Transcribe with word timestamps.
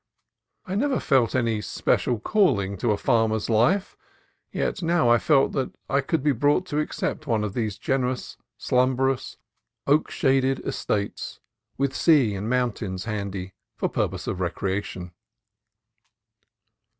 I 0.65 0.73
never 0.73 0.99
felt 0.99 1.35
any 1.35 1.61
special 1.61 2.19
calling 2.19 2.75
to 2.77 2.89
a 2.91 2.97
farmer's 2.97 3.51
life; 3.51 3.95
yet 4.51 4.81
now 4.81 5.09
I 5.09 5.19
felt 5.19 5.51
that 5.51 5.75
I 5.91 6.01
could 6.01 6.23
be 6.23 6.31
brought 6.31 6.65
to 6.69 6.79
accept 6.79 7.27
one 7.27 7.43
of 7.43 7.53
these 7.53 7.77
generous, 7.77 8.35
slumberous, 8.57 9.37
oak 9.85 10.09
shaded 10.09 10.57
estates, 10.65 11.39
with 11.77 11.95
sea 11.95 12.33
and 12.33 12.49
moun 12.49 12.71
tains 12.71 13.05
handy 13.05 13.53
for 13.75 13.89
purposes 13.89 14.29
of 14.29 14.39
recreation. 14.39 15.11